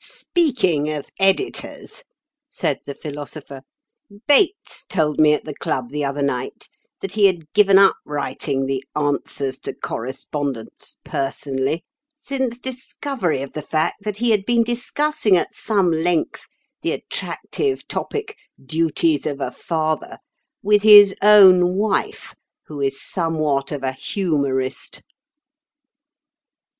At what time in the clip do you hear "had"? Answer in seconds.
7.26-7.52, 14.32-14.44